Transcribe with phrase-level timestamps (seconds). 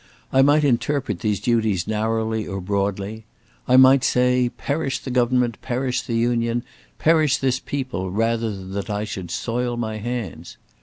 [0.33, 3.27] I might interpret these duties narrowly or broadly.
[3.67, 6.63] I might say: Perish the government, perish the Union,
[6.97, 10.57] perish this people, rather than that I should soil my hands!